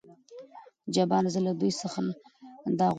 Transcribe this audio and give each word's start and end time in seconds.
جبار: 0.93 1.23
زه 1.33 1.39
له 1.45 1.51
دوي 1.59 1.71
څخه 1.81 1.99
دا 2.03 2.09
غواړم. 2.09 2.87